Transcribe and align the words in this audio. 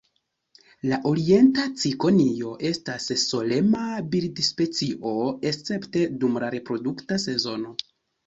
La 0.91 0.97
Orienta 1.09 1.65
cikonio 1.81 2.53
estas 2.69 3.05
solema 3.25 3.83
birdospecio 4.15 5.13
escepte 5.51 6.03
dum 6.23 6.39
la 6.45 6.49
reprodukta 6.59 7.19
sezono. 7.27 7.75